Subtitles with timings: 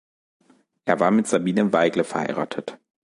[0.85, 2.79] Er war mit Sabine Weigle verheiratet.